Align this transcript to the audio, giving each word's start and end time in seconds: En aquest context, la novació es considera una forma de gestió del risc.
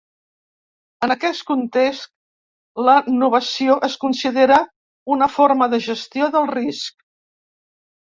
En 1.07 1.11
aquest 1.15 1.45
context, 1.49 2.09
la 2.89 2.97
novació 3.19 3.77
es 3.91 4.01
considera 4.07 4.61
una 5.19 5.31
forma 5.39 5.73
de 5.77 5.85
gestió 5.93 6.35
del 6.39 6.53
risc. 6.59 7.11